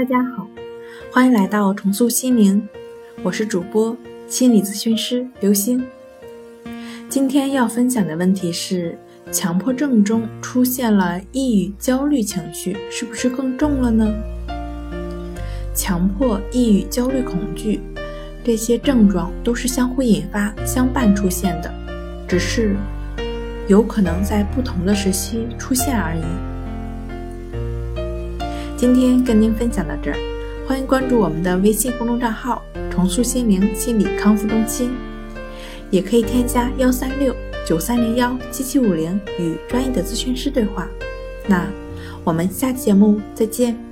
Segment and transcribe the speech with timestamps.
[0.00, 0.46] 大家好，
[1.12, 2.66] 欢迎来到重塑心灵，
[3.22, 3.94] 我是主播
[4.26, 5.84] 心理咨询师刘星。
[7.06, 8.98] 今天要分享的问题是：
[9.30, 14.10] 强迫症中出现了抑郁、焦虑情绪，是不是更重了呢？
[15.74, 17.82] 强迫、抑郁、焦虑、恐惧
[18.42, 21.70] 这些症状都是相互引发、相伴出现的，
[22.26, 22.74] 只是
[23.68, 26.22] 有可能在不同的时期出现而已。
[28.80, 30.16] 今天跟您分享到这儿，
[30.66, 34.92] 欢迎关注我们的微信公众账号“重塑心灵心理康复中心”，
[35.92, 37.36] 也可以添加幺三六
[37.68, 40.88] 九三零幺七七五零与专业的咨询师对话。
[41.46, 41.66] 那
[42.24, 43.89] 我们下期节目再见。